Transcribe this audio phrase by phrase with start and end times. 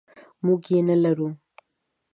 [0.45, 1.27] موږ یې نلرو.